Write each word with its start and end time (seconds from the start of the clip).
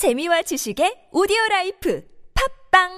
재미와 0.00 0.40
지식의 0.40 1.12
오디오 1.12 1.36
라이프 1.50 2.02
팝빵 2.72 2.88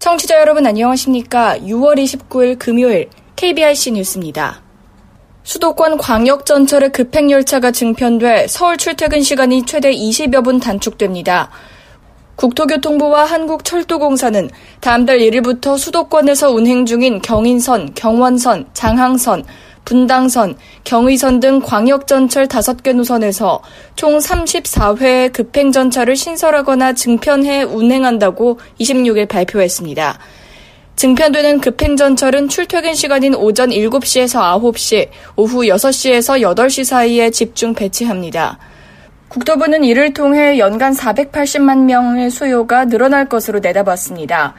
청취자 0.00 0.40
여러분 0.40 0.66
안녕하십니까? 0.66 1.58
6월 1.58 2.02
29일 2.02 2.58
금요일 2.58 3.08
KBIC 3.36 3.92
뉴스입니다. 3.92 4.63
수도권 5.44 5.98
광역전철의 5.98 6.90
급행열차가 6.92 7.70
증편돼 7.70 8.46
서울 8.48 8.78
출퇴근 8.78 9.22
시간이 9.22 9.66
최대 9.66 9.92
20여 9.92 10.42
분 10.42 10.58
단축됩니다. 10.58 11.50
국토교통부와 12.36 13.26
한국철도공사는 13.26 14.48
다음 14.80 15.04
달 15.04 15.18
1일부터 15.18 15.76
수도권에서 15.76 16.50
운행 16.50 16.86
중인 16.86 17.20
경인선, 17.20 17.92
경원선, 17.94 18.70
장항선, 18.72 19.44
분당선, 19.84 20.56
경의선 20.84 21.40
등 21.40 21.60
광역전철 21.60 22.48
5개 22.48 22.94
노선에서 22.94 23.62
총 23.96 24.16
34회의 24.16 25.30
급행전차를 25.30 26.16
신설하거나 26.16 26.94
증편해 26.94 27.64
운행한다고 27.64 28.58
26일 28.80 29.28
발표했습니다. 29.28 30.18
증편되는 30.96 31.60
급행전철은 31.60 32.48
출퇴근 32.48 32.94
시간인 32.94 33.34
오전 33.34 33.70
7시에서 33.70 34.60
9시, 34.60 35.08
오후 35.36 35.62
6시에서 35.62 36.40
8시 36.40 36.84
사이에 36.84 37.30
집중 37.30 37.74
배치합니다. 37.74 38.58
국토부는 39.28 39.82
이를 39.82 40.14
통해 40.14 40.58
연간 40.58 40.92
480만 40.92 41.84
명의 41.84 42.30
수요가 42.30 42.84
늘어날 42.84 43.28
것으로 43.28 43.58
내다봤습니다. 43.58 44.54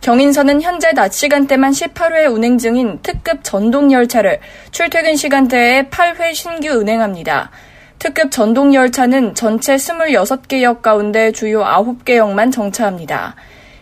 경인선은 0.00 0.62
현재 0.62 0.92
낮 0.92 1.12
시간대만 1.12 1.72
18회 1.72 2.32
운행 2.32 2.56
중인 2.56 3.00
특급 3.02 3.40
전동 3.42 3.90
열차를 3.90 4.38
출퇴근 4.70 5.16
시간대에 5.16 5.88
8회 5.88 6.34
신규 6.34 6.68
운행합니다. 6.68 7.50
특급 7.98 8.30
전동 8.30 8.72
열차는 8.72 9.34
전체 9.34 9.74
26개 9.74 10.62
역 10.62 10.80
가운데 10.80 11.32
주요 11.32 11.62
9개 11.62 12.16
역만 12.16 12.50
정차합니다. 12.50 13.34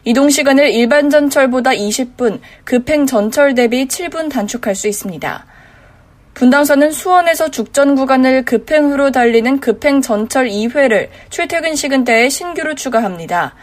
이동 0.09 0.31
시간을 0.31 0.71
일반 0.71 1.11
전철보다 1.11 1.73
20분, 1.73 2.41
급행 2.65 3.05
전철 3.05 3.55
대비 3.55 3.87
7분 3.87 4.31
단축할 4.31 4.75
수 4.75 4.89
있습니다. 4.89 5.45
분당선은 6.33 6.93
수원에서 6.93 7.51
죽전 7.51 7.95
구간을 7.95 8.47
급행으로 8.47 9.11
달리는 9.11 9.61
급행 9.61 10.01
전철 10.01 10.49
2회를 10.49 11.09
출퇴근 11.29 11.75
시간대에 11.75 12.31
신규로 12.31 12.75
추가합니다. 12.75 13.55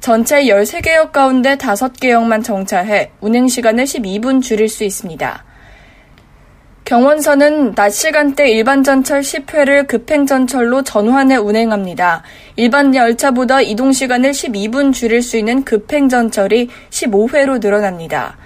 전체 0.00 0.44
13개역 0.44 1.12
가운데 1.12 1.56
5개역만 1.56 2.42
정차해 2.42 3.10
운행 3.20 3.46
시간을 3.46 3.84
12분 3.84 4.40
줄일 4.40 4.70
수 4.70 4.84
있습니다. 4.84 5.44
경원선은 6.90 7.76
낮 7.76 7.90
시간대 7.90 8.50
일반 8.50 8.82
전철 8.82 9.20
10회를 9.20 9.86
급행 9.86 10.26
전철로 10.26 10.82
전환해 10.82 11.36
운행합니다. 11.36 12.24
일반 12.56 12.92
열차보다 12.92 13.60
이동 13.60 13.92
시간을 13.92 14.32
12분 14.32 14.92
줄일 14.92 15.22
수 15.22 15.36
있는 15.36 15.62
급행 15.62 16.08
전철이 16.08 16.68
15회로 16.90 17.62
늘어납니다. 17.62 18.36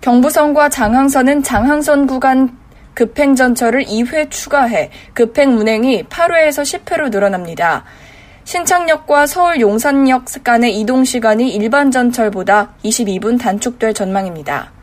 경부선과 0.00 0.68
장항선은 0.68 1.42
장항선 1.42 2.06
구간 2.06 2.56
급행 2.94 3.34
전철을 3.34 3.82
2회 3.86 4.30
추가해 4.30 4.92
급행 5.12 5.58
운행이 5.58 6.04
8회에서 6.04 6.84
10회로 6.84 7.10
늘어납니다. 7.10 7.82
신창역과 8.44 9.26
서울 9.26 9.60
용산역 9.60 10.26
간의 10.44 10.78
이동 10.78 11.02
시간이 11.02 11.52
일반 11.52 11.90
전철보다 11.90 12.76
22분 12.84 13.40
단축될 13.40 13.92
전망입니다. 13.92 14.75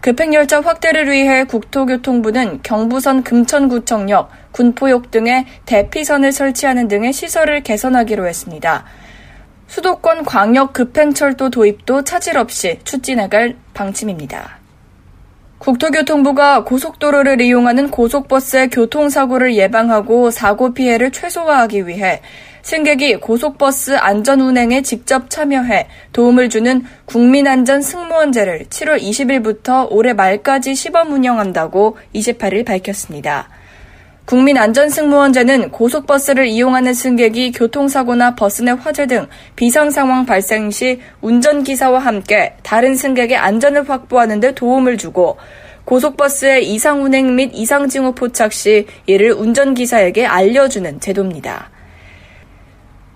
급행열차 0.00 0.60
확대를 0.60 1.10
위해 1.10 1.44
국토교통부는 1.44 2.60
경부선 2.62 3.24
금천구청역, 3.24 4.30
군포역 4.52 5.10
등에 5.10 5.46
대피선을 5.66 6.32
설치하는 6.32 6.88
등의 6.88 7.12
시설을 7.12 7.62
개선하기로 7.62 8.26
했습니다. 8.26 8.84
수도권 9.66 10.24
광역 10.24 10.72
급행철도 10.72 11.50
도입도 11.50 12.04
차질 12.04 12.38
없이 12.38 12.78
추진해갈 12.84 13.56
방침입니다. 13.74 14.57
국토교통부가 15.58 16.64
고속도로를 16.64 17.40
이용하는 17.40 17.90
고속버스의 17.90 18.70
교통사고를 18.70 19.56
예방하고 19.56 20.30
사고 20.30 20.72
피해를 20.72 21.10
최소화하기 21.10 21.86
위해 21.88 22.20
승객이 22.62 23.16
고속버스 23.16 23.96
안전 23.96 24.40
운행에 24.40 24.82
직접 24.82 25.30
참여해 25.30 25.88
도움을 26.12 26.48
주는 26.48 26.84
국민안전 27.06 27.82
승무원제를 27.82 28.66
7월 28.68 29.00
20일부터 29.00 29.88
올해 29.90 30.12
말까지 30.12 30.74
시범 30.74 31.12
운영한다고 31.12 31.96
28일 32.14 32.64
밝혔습니다. 32.64 33.48
국민안전승무원제는 34.28 35.70
고속버스를 35.70 36.48
이용하는 36.48 36.92
승객이 36.92 37.52
교통사고나 37.52 38.34
버스 38.34 38.60
내 38.60 38.72
화재 38.72 39.06
등 39.06 39.26
비상상황 39.56 40.26
발생 40.26 40.70
시 40.70 41.00
운전기사와 41.22 41.98
함께 41.98 42.52
다른 42.62 42.94
승객의 42.94 43.38
안전을 43.38 43.88
확보하는 43.88 44.40
데 44.40 44.54
도움을 44.54 44.98
주고 44.98 45.38
고속버스의 45.86 46.70
이상운행 46.70 47.36
및 47.36 47.52
이상징후 47.54 48.12
포착 48.12 48.52
시 48.52 48.86
이를 49.06 49.32
운전기사에게 49.32 50.26
알려주는 50.26 51.00
제도입니다. 51.00 51.70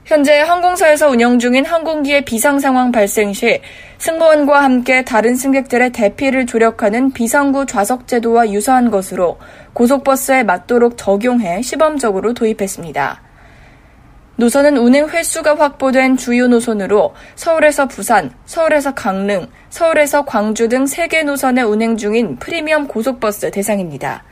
현재 0.04 0.40
항공사에서 0.40 1.08
운영 1.08 1.38
중인 1.38 1.64
항공기의 1.64 2.24
비상 2.24 2.58
상황 2.58 2.90
발생 2.90 3.32
시 3.32 3.60
승무원과 3.98 4.62
함께 4.62 5.04
다른 5.04 5.36
승객들의 5.36 5.90
대피를 5.90 6.46
조력하는 6.46 7.12
비상구 7.12 7.66
좌석 7.66 8.08
제도와 8.08 8.50
유사한 8.50 8.90
것으로 8.90 9.38
고속버스에 9.74 10.42
맞도록 10.42 10.98
적용해 10.98 11.62
시범적으로 11.62 12.34
도입했습니다. 12.34 13.22
노선은 14.34 14.76
운행 14.76 15.08
횟수가 15.08 15.54
확보된 15.56 16.16
주요 16.16 16.48
노선으로 16.48 17.14
서울에서 17.36 17.86
부산, 17.86 18.32
서울에서 18.44 18.94
강릉, 18.94 19.46
서울에서 19.70 20.24
광주 20.24 20.68
등 20.68 20.84
3개 20.84 21.22
노선에 21.22 21.62
운행 21.62 21.96
중인 21.96 22.38
프리미엄 22.38 22.88
고속버스 22.88 23.52
대상입니다. 23.52 24.24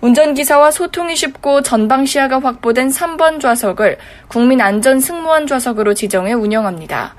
운전기사와 0.00 0.70
소통이 0.70 1.14
쉽고 1.14 1.60
전방 1.60 2.06
시야가 2.06 2.40
확보된 2.40 2.88
3번 2.88 3.38
좌석을 3.38 3.98
국민안전승무원 4.28 5.46
좌석으로 5.46 5.92
지정해 5.92 6.32
운영합니다. 6.32 7.14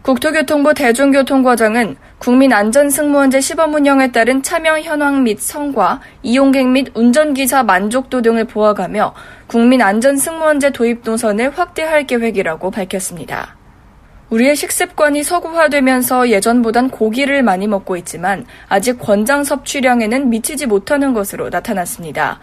국토교통부 0.00 0.72
대중교통과장은 0.72 1.96
국민안전승무원제 2.18 3.42
시범 3.42 3.74
운영에 3.74 4.10
따른 4.10 4.42
참여 4.42 4.80
현황 4.80 5.22
및 5.22 5.38
성과, 5.38 6.00
이용객 6.22 6.68
및 6.68 6.88
운전기사 6.94 7.62
만족도 7.64 8.22
등을 8.22 8.46
보아가며 8.46 9.12
국민안전승무원제 9.48 10.70
도입 10.70 11.02
노선을 11.04 11.50
확대할 11.50 12.06
계획이라고 12.06 12.70
밝혔습니다. 12.70 13.57
우리의 14.30 14.56
식습관이 14.56 15.22
서구화되면서 15.22 16.28
예전보단 16.30 16.90
고기를 16.90 17.42
많이 17.42 17.66
먹고 17.66 17.96
있지만 17.96 18.46
아직 18.68 18.98
권장 18.98 19.42
섭취량에는 19.42 20.28
미치지 20.28 20.66
못하는 20.66 21.14
것으로 21.14 21.48
나타났습니다. 21.48 22.40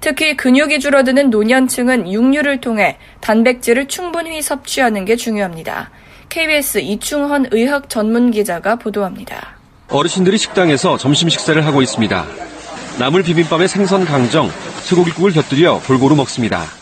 특히 0.00 0.36
근육이 0.36 0.80
줄어드는 0.80 1.30
노년층은 1.30 2.10
육류를 2.10 2.60
통해 2.60 2.98
단백질을 3.20 3.86
충분히 3.86 4.42
섭취하는 4.42 5.04
게 5.04 5.14
중요합니다. 5.14 5.90
KBS 6.30 6.78
이충헌 6.78 7.46
의학 7.50 7.88
전문 7.88 8.30
기자가 8.30 8.76
보도합니다. 8.76 9.58
어르신들이 9.88 10.38
식당에서 10.38 10.96
점심 10.96 11.28
식사를 11.28 11.64
하고 11.66 11.82
있습니다. 11.82 12.24
나물 12.98 13.22
비빔밥에 13.22 13.66
생선 13.66 14.04
강정, 14.04 14.50
쇠고기국을 14.82 15.32
곁들여 15.32 15.82
골고루 15.86 16.16
먹습니다. 16.16 16.79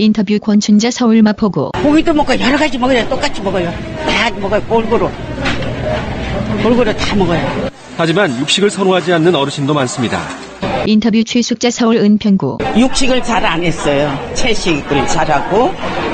인터뷰 0.00 0.38
권춘자 0.40 0.90
서울 0.90 1.20
마포구 1.22 1.72
고기도 1.82 2.14
먹고 2.14 2.38
여러 2.40 2.56
가지 2.56 2.78
먹어요. 2.78 3.06
똑같이 3.10 3.42
먹어요. 3.42 3.70
다 4.06 4.30
먹어요. 4.40 4.62
골고루. 4.62 5.10
골고루 6.62 6.96
다 6.96 7.14
먹어요. 7.16 7.68
하지만 7.98 8.30
육식을 8.40 8.70
선호하지 8.70 9.12
않는 9.12 9.34
어르신도 9.34 9.74
많습니다. 9.74 10.18
인터뷰 10.86 11.22
최숙자 11.22 11.70
서울 11.70 11.96
은평구 11.98 12.56
육식을 12.78 13.22
잘 13.22 13.44
안 13.44 13.62
했어요. 13.62 14.18
채식을 14.32 15.06
잘하고 15.06 15.70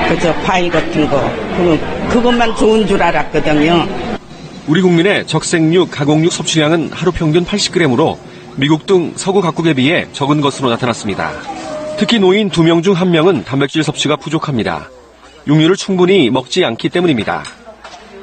그저 0.09 0.35
과일 0.43 0.69
같은 0.69 1.09
거 1.09 1.21
그, 1.57 1.79
그것만 2.11 2.57
좋은 2.57 2.87
줄 2.89 3.01
알았거든요. 3.01 3.87
우리 4.67 4.83
국민의 4.83 5.29
적색육, 5.29 5.93
가공육 5.93 6.33
섭취량은 6.33 6.91
하루 6.93 7.13
평균 7.13 7.45
80g으로 7.45 8.17
미국 8.57 8.87
등 8.87 9.13
서구 9.15 9.41
각국에 9.41 9.75
비해 9.75 10.07
적은 10.13 10.41
것으로 10.41 10.71
나타났습니다. 10.71 11.31
특히 11.99 12.19
노인 12.19 12.51
2명 12.51 12.83
중 12.83 12.95
1명은 12.95 13.45
단백질 13.45 13.83
섭취가 13.83 14.17
부족합니다. 14.17 14.91
육류를 15.47 15.77
충분히 15.77 16.29
먹지 16.31 16.65
않기 16.65 16.89
때문입니다. 16.91 17.43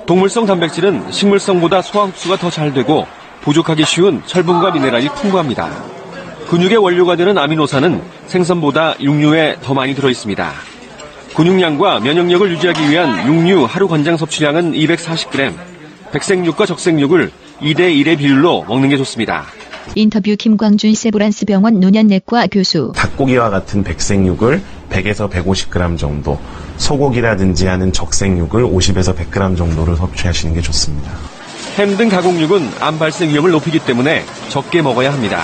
동물성 0.06 0.46
단백질은 0.46 1.12
식물성보다 1.12 1.82
소화 1.82 2.06
흡수가 2.06 2.38
더 2.38 2.50
잘 2.50 2.74
되고 2.74 3.08
부족하기 3.42 3.84
쉬운 3.86 4.22
철분과 4.26 4.72
미네랄이 4.72 5.10
풍부합니다. 5.16 5.72
근육의 6.50 6.78
원료가 6.78 7.16
되는 7.16 7.38
아미노산은 7.38 8.02
생선보다 8.28 8.96
육류에 9.00 9.58
더 9.62 9.74
많이 9.74 9.96
들어 9.96 10.10
있습니다. 10.10 10.54
근육량과 11.36 12.02
면역력을 12.02 12.52
유지하기 12.52 12.90
위한 12.90 13.28
육류 13.28 13.66
하루 13.66 13.88
권장 13.88 14.18
섭취량은 14.18 14.74
240g, 14.74 15.54
백색육과 16.12 16.68
적색육을 16.68 17.32
2대 17.62 17.80
1의 17.80 18.20
비율로 18.20 18.66
먹는 18.68 18.90
게 18.90 18.98
좋습니다. 18.98 19.46
인터뷰 19.96 20.36
김광준 20.38 20.96
세브란스 20.96 21.46
병원 21.46 21.80
노년내과 21.80 22.48
교수. 22.48 22.92
닭고기와 22.96 23.50
같은 23.50 23.84
백색육을 23.84 24.62
100에서 24.90 25.30
150g 25.30 25.98
정도, 25.98 26.40
소고기라든지 26.78 27.68
하는 27.68 27.92
적색육을 27.92 28.64
50에서 28.64 29.16
100g 29.16 29.58
정도를 29.58 29.96
섭취하시는 29.96 30.54
게 30.54 30.62
좋습니다. 30.62 31.12
햄 31.78 31.98
등 31.98 32.10
가공육은 32.10 32.70
암 32.82 33.00
발생 33.00 33.30
위험을 33.30 33.52
높이기 33.52 33.80
때문에 33.80 34.24
적게 34.50 34.82
먹어야 34.82 35.12
합니다. 35.12 35.44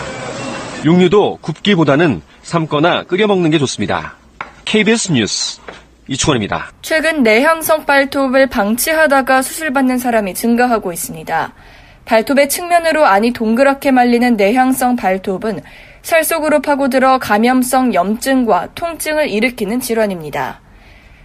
육류도 0.86 1.40
굽기보다는 1.42 2.22
삶거나 2.44 3.04
끓여 3.04 3.28
먹는 3.28 3.50
게 3.50 3.58
좋습니다. 3.60 4.16
KBS 4.66 5.12
뉴스 5.14 5.60
이충원입니다. 6.08 6.72
최근 6.82 7.24
내향성 7.24 7.86
발톱을 7.86 8.48
방치하다가 8.48 9.42
수술받는 9.42 9.98
사람이 9.98 10.34
증가하고 10.34 10.92
있습니다. 10.94 11.54
발톱의 12.10 12.50
측면으로 12.50 13.06
안이 13.06 13.34
동그랗게 13.34 13.92
말리는 13.92 14.36
내향성 14.36 14.96
발톱은 14.96 15.62
살 16.02 16.24
속으로 16.24 16.60
파고들어 16.60 17.20
감염성 17.20 17.94
염증과 17.94 18.70
통증을 18.74 19.30
일으키는 19.30 19.80
질환입니다. 19.80 20.60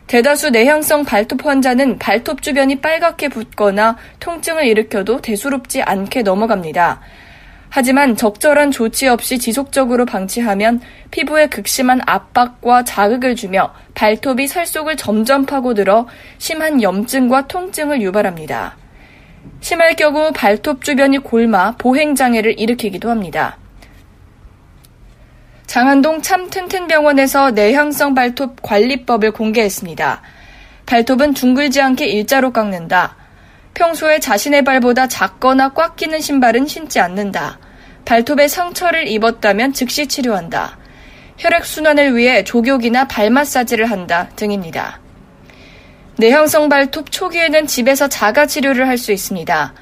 대다수 0.08 0.50
내향성 0.50 1.06
발톱 1.06 1.46
환자는 1.46 1.98
발톱 1.98 2.42
주변이 2.42 2.82
빨갛게 2.82 3.30
붓거나 3.30 3.96
통증을 4.20 4.66
일으켜도 4.66 5.22
대수롭지 5.22 5.80
않게 5.80 6.20
넘어갑니다. 6.20 7.00
하지만 7.70 8.14
적절한 8.14 8.70
조치 8.70 9.08
없이 9.08 9.38
지속적으로 9.38 10.04
방치하면 10.04 10.82
피부에 11.10 11.46
극심한 11.46 12.02
압박과 12.04 12.84
자극을 12.84 13.36
주며 13.36 13.72
발톱이 13.94 14.46
살 14.48 14.66
속을 14.66 14.98
점점 14.98 15.46
파고들어 15.46 16.06
심한 16.36 16.82
염증과 16.82 17.46
통증을 17.46 18.02
유발합니다. 18.02 18.83
심할 19.64 19.96
경우 19.96 20.30
발톱 20.30 20.84
주변이 20.84 21.16
골마 21.16 21.74
보행장애를 21.78 22.60
일으키기도 22.60 23.08
합니다. 23.08 23.56
장안동 25.66 26.20
참튼튼병원에서 26.20 27.52
내향성 27.52 28.14
발톱 28.14 28.60
관리법을 28.60 29.30
공개했습니다. 29.30 30.20
발톱은 30.84 31.32
둥글지 31.32 31.80
않게 31.80 32.04
일자로 32.04 32.52
깎는다. 32.52 33.16
평소에 33.72 34.20
자신의 34.20 34.64
발보다 34.64 35.08
작거나 35.08 35.70
꽉 35.70 35.96
끼는 35.96 36.20
신발은 36.20 36.66
신지 36.66 37.00
않는다. 37.00 37.58
발톱에 38.04 38.48
상처를 38.48 39.08
입었다면 39.08 39.72
즉시 39.72 40.06
치료한다. 40.06 40.76
혈액순환을 41.38 42.14
위해 42.14 42.44
족욕이나 42.44 43.08
발 43.08 43.30
마사지를 43.30 43.90
한다 43.90 44.28
등입니다. 44.36 45.00
내향성 46.16 46.68
발톱 46.68 47.10
초기에는 47.10 47.66
집에서 47.66 48.08
자가 48.08 48.46
치료를 48.46 48.86
할 48.86 48.98
수 48.98 49.10
있습니다. 49.12 49.74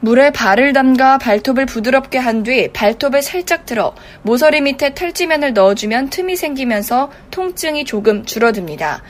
물에 0.00 0.30
발을 0.30 0.72
담가 0.72 1.18
발톱을 1.18 1.66
부드럽게 1.66 2.18
한 2.18 2.42
뒤 2.44 2.68
발톱을 2.72 3.22
살짝 3.22 3.66
들어 3.66 3.94
모서리 4.22 4.60
밑에 4.60 4.94
탈지면을 4.94 5.52
넣어주면 5.52 6.10
틈이 6.10 6.36
생기면서 6.36 7.10
통증이 7.30 7.84
조금 7.84 8.24
줄어듭니다. 8.24 9.02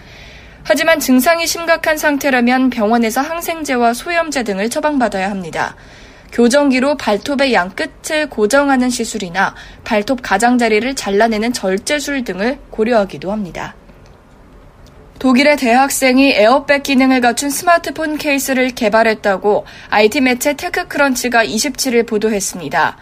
하지만 0.64 1.00
증상이 1.00 1.46
심각한 1.46 1.98
상태라면 1.98 2.70
병원에서 2.70 3.20
항생제와 3.20 3.94
소염제 3.94 4.44
등을 4.44 4.70
처방받아야 4.70 5.30
합니다. 5.30 5.76
교정기로 6.32 6.96
발톱의 6.96 7.52
양 7.52 7.70
끝을 7.70 8.30
고정하는 8.30 8.88
시술이나 8.88 9.54
발톱 9.84 10.20
가장자리를 10.22 10.94
잘라내는 10.94 11.52
절제술 11.52 12.24
등을 12.24 12.58
고려하기도 12.70 13.30
합니다. 13.30 13.74
독일의 15.22 15.56
대학생이 15.56 16.32
에어백 16.32 16.82
기능을 16.82 17.20
갖춘 17.20 17.48
스마트폰 17.48 18.18
케이스를 18.18 18.70
개발했다고 18.70 19.64
IT 19.88 20.20
매체 20.20 20.54
테크크런치가 20.54 21.44
27일 21.44 22.08
보도했습니다. 22.08 22.96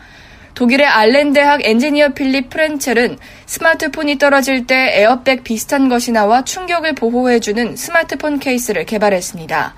독일의 0.52 0.86
알렌 0.86 1.32
대학 1.32 1.64
엔지니어 1.64 2.10
필립 2.10 2.50
프렌첼은 2.50 3.16
스마트폰이 3.46 4.18
떨어질 4.18 4.66
때 4.66 5.00
에어백 5.00 5.44
비슷한 5.44 5.88
것이 5.88 6.12
나와 6.12 6.44
충격을 6.44 6.94
보호해주는 6.94 7.76
스마트폰 7.76 8.38
케이스를 8.38 8.84
개발했습니다. 8.84 9.74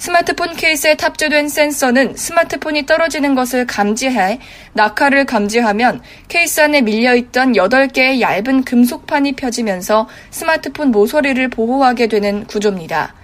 스마트폰 0.00 0.56
케이스에 0.56 0.94
탑재된 0.94 1.50
센서는 1.50 2.16
스마트폰이 2.16 2.86
떨어지는 2.86 3.34
것을 3.34 3.66
감지해 3.66 4.40
낙하를 4.72 5.26
감지하면 5.26 6.00
케이스 6.26 6.62
안에 6.62 6.80
밀려있던 6.80 7.52
8개의 7.52 8.22
얇은 8.22 8.64
금속판이 8.64 9.32
펴지면서 9.32 10.08
스마트폰 10.30 10.90
모서리를 10.90 11.46
보호하게 11.48 12.06
되는 12.06 12.46
구조입니다. 12.46 13.14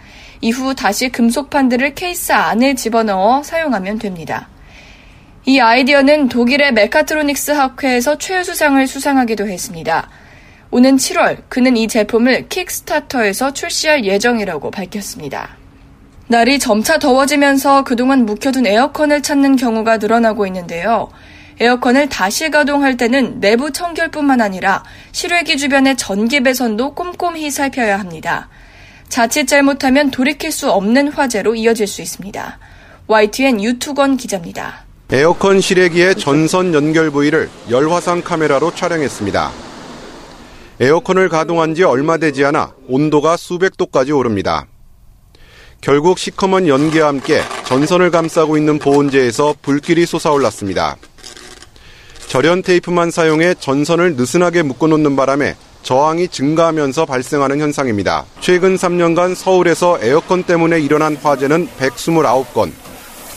이후 0.43 0.75
다시 0.75 1.09
금속판들을 1.09 1.95
케이스 1.95 2.33
안에 2.33 2.75
집어넣어 2.75 3.43
사용하면 3.43 3.99
됩니다. 3.99 4.51
이 5.47 5.59
아이디어는 5.59 6.29
독일의 6.29 6.75
메카트로닉스 6.75 7.53
학회에서 7.53 8.19
최우수상을 8.19 8.87
수상하기도 8.87 9.49
했습니다. 9.49 10.11
오는 10.71 10.97
7월 10.97 11.39
그는 11.49 11.75
이 11.79 11.89
제품을 11.89 12.51
킥스타터에서 12.51 13.55
출시할 13.55 14.05
예정이라고 14.05 14.71
밝혔습니다. 14.71 15.57
날이 16.29 16.59
점차 16.59 16.99
더워지면서 16.99 17.85
그동안 17.85 18.27
묵혀둔 18.27 18.67
에어컨을 18.67 19.23
찾는 19.23 19.57
경우가 19.57 19.99
늘어나고 19.99 20.47
있는데요. 20.47 21.09
에어컨을 21.61 22.09
다시 22.09 22.51
가동할 22.51 22.97
때는 22.97 23.41
내부 23.41 23.71
청결뿐만 23.71 24.41
아니라 24.41 24.83
실외기 25.13 25.57
주변의 25.57 25.97
전기 25.97 26.43
배선도 26.43 26.95
꼼꼼히 26.95 27.51
살펴야 27.51 27.99
합니다. 27.99 28.49
자칫 29.09 29.47
잘못하면 29.47 30.11
돌이킬 30.11 30.51
수 30.51 30.71
없는 30.71 31.09
화재로 31.09 31.55
이어질 31.55 31.87
수 31.87 32.03
있습니다. 32.03 32.59
YTN 33.07 33.63
유투건 33.63 34.17
기자입니다. 34.17 34.85
에어컨 35.13 35.61
실외기의 35.61 36.17
전선 36.17 36.75
연결 36.75 37.13
부위를 37.13 37.49
열화상 37.71 38.23
카메라로 38.23 38.75
촬영했습니다. 38.75 39.53
에어컨을 40.81 41.29
가동한 41.29 41.77
지 41.77 41.85
얼마 41.85 42.17
되지 42.19 42.45
않아 42.45 42.73
온도가 42.89 43.37
수백 43.37 43.77
도까지 43.77 44.11
오릅니다. 44.11 44.67
결국 45.81 46.19
시커먼 46.19 46.69
연기와 46.69 47.09
함께 47.09 47.43
전선을 47.65 48.11
감싸고 48.11 48.57
있는 48.57 48.79
보온재에서 48.79 49.55
불길이 49.63 50.07
솟아올랐습니다. 50.07 50.97
절연 52.27 52.63
테이프만 52.63 53.11
사용해 53.11 53.55
전선을 53.61 54.17
느슨하게 54.17 54.63
묶어놓는 54.63 55.15
바람에 55.15 55.57
저항이 55.83 56.27
증가하면서 56.29 57.07
발생하는 57.07 57.61
현상입니다. 57.61 58.27
최근 58.41 58.75
3년간 58.75 59.37
서울에서 59.37 59.99
에어컨 60.03 60.43
때문에 60.43 60.81
일어난 60.81 61.15
화재는 61.15 61.69
129건, 61.79 62.73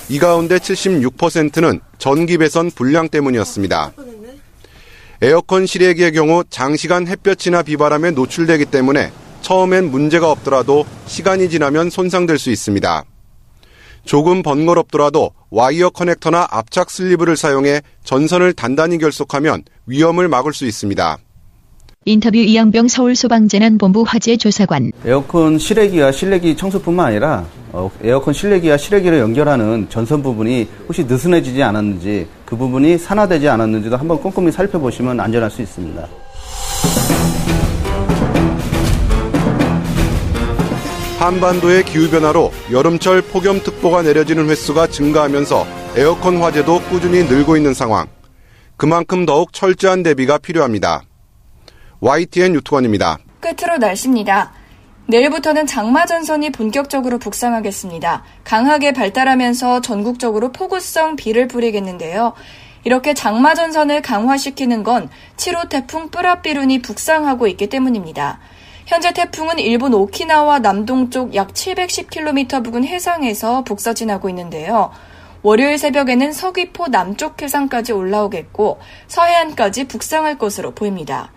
이 0.09 0.17
가운데 0.17 0.57
76%는 0.57 1.81
전기 1.99 2.39
배선 2.39 2.71
불량 2.71 3.07
때문이었습니다. 3.09 3.91
에어컨 5.21 5.67
실외기의 5.67 6.13
경우 6.13 6.43
장시간 6.49 7.07
햇볕이나 7.07 7.61
비바람에 7.61 8.11
노출되기 8.11 8.65
때문에 8.65 9.11
처음엔 9.41 9.91
문제가 9.91 10.31
없더라도 10.31 10.85
시간이 11.07 11.49
지나면 11.49 11.89
손상될 11.89 12.37
수 12.37 12.51
있습니다. 12.51 13.03
조금 14.05 14.41
번거롭더라도 14.41 15.31
와이어 15.51 15.89
커넥터나 15.89 16.47
압착 16.51 16.89
슬리브를 16.89 17.37
사용해 17.37 17.81
전선을 18.03 18.53
단단히 18.53 18.97
결속하면 18.97 19.63
위험을 19.85 20.27
막을 20.27 20.53
수 20.53 20.65
있습니다. 20.65 21.17
인터뷰 22.05 22.37
이영병 22.37 22.87
서울소방재난본부 22.87 24.03
화재조사관. 24.07 24.93
에어컨 25.05 25.59
실외기와 25.59 26.11
실내기 26.11 26.55
청소뿐만 26.55 27.07
아니라 27.07 27.45
어, 27.71 27.91
에어컨 28.01 28.33
실내기와 28.33 28.77
실외기를 28.77 29.19
연결하는 29.19 29.87
전선 29.89 30.23
부분이 30.23 30.67
혹시 30.87 31.03
느슨해지지 31.03 31.61
않았는지 31.61 32.27
그 32.45 32.55
부분이 32.55 32.97
산화되지 32.97 33.47
않았는지도 33.49 33.97
한번 33.97 34.19
꼼꼼히 34.21 34.51
살펴보시면 34.51 35.19
안전할 35.19 35.51
수 35.51 35.61
있습니다. 35.61 36.07
한반도의 41.19 41.83
기후변화로 41.83 42.49
여름철 42.71 43.23
폭염특보가 43.23 44.03
내려지는 44.03 44.49
횟수가 44.49 44.87
증가하면서 44.87 45.67
에어컨 45.97 46.37
화재도 46.37 46.83
꾸준히 46.83 47.25
늘고 47.25 47.57
있는 47.57 47.73
상황. 47.73 48.07
그만큼 48.77 49.25
더욱 49.25 49.51
철저한 49.51 50.01
대비가 50.01 50.37
필요합니다. 50.37 51.01
YTN 51.99 52.55
유튜원입니다. 52.55 53.17
끝으로 53.41 53.77
날씨입니다. 53.79 54.53
내일부터는 55.07 55.67
장마 55.67 56.05
전선이 56.05 56.51
본격적으로 56.51 57.17
북상하겠습니다. 57.17 58.23
강하게 58.45 58.93
발달하면서 58.93 59.81
전국적으로 59.81 60.53
폭우성 60.53 61.17
비를 61.17 61.49
뿌리겠는데요. 61.49 62.31
이렇게 62.85 63.13
장마 63.13 63.55
전선을 63.55 64.01
강화시키는 64.03 64.83
건 64.83 65.09
7호 65.35 65.67
태풍 65.67 66.11
뿌라비룬이 66.11 66.81
북상하고 66.81 67.47
있기 67.47 67.67
때문입니다. 67.67 68.39
현재 68.89 69.13
태풍은 69.13 69.59
일본 69.59 69.93
오키나와 69.93 70.57
남동쪽 70.57 71.35
약 71.35 71.53
710km 71.53 72.63
부근 72.63 72.83
해상에서 72.83 73.63
북서진하고 73.63 74.29
있는데요. 74.29 74.89
월요일 75.43 75.77
새벽에는 75.77 76.33
서귀포 76.33 76.87
남쪽 76.87 77.39
해상까지 77.39 77.91
올라오겠고 77.91 78.79
서해안까지 79.07 79.83
북상할 79.83 80.39
것으로 80.39 80.71
보입니다. 80.71 81.31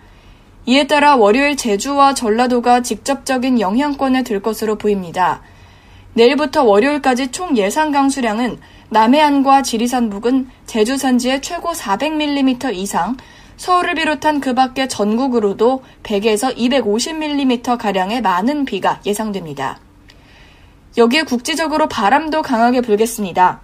이에 0.65 0.87
따라 0.87 1.15
월요일 1.15 1.55
제주와 1.55 2.15
전라도가 2.15 2.81
직접적인 2.81 3.59
영향권에 3.59 4.23
들 4.23 4.41
것으로 4.41 4.79
보입니다. 4.79 5.43
내일부터 6.15 6.63
월요일까지 6.63 7.27
총 7.27 7.55
예상 7.55 7.91
강수량은 7.91 8.57
남해안과 8.89 9.61
지리산 9.61 10.09
북은 10.09 10.49
제주 10.65 10.97
산지에 10.97 11.41
최고 11.41 11.71
400mm 11.71 12.73
이상, 12.73 13.15
서울을 13.57 13.95
비롯한 13.95 14.39
그 14.39 14.53
밖의 14.53 14.89
전국으로도 14.89 15.83
100에서 16.03 16.55
250mm 16.55 17.77
가량의 17.77 18.21
많은 18.21 18.65
비가 18.65 18.99
예상됩니다. 19.05 19.79
여기에 20.97 21.23
국지적으로 21.23 21.87
바람도 21.87 22.41
강하게 22.41 22.81
불겠습니다. 22.81 23.61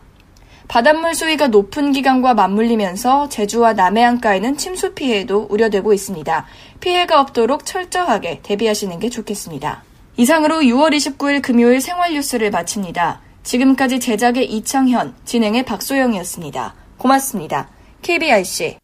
바닷물 0.67 1.15
수위가 1.15 1.47
높은 1.47 1.91
기간과 1.91 2.35
맞물리면서 2.35 3.29
제주와 3.29 3.73
남해안가에는 3.73 4.55
침수 4.55 4.93
피해도 4.93 5.47
우려되고 5.49 5.93
있습니다. 5.93 6.45
피해가 6.79 7.19
없도록 7.21 7.65
철저하게 7.65 8.41
대비하시는 8.43 8.99
게 8.99 9.09
좋겠습니다. 9.09 9.83
이상으로 10.17 10.57
6월 10.57 10.93
29일 10.93 11.41
금요일 11.41 11.81
생활 11.81 12.13
뉴스를 12.13 12.51
마칩니다. 12.51 13.21
지금까지 13.41 13.99
제작의 13.99 14.45
이창현, 14.51 15.15
진행의 15.25 15.65
박소영이었습니다. 15.65 16.75
고맙습니다. 16.97 17.69
KBIC 18.03 18.77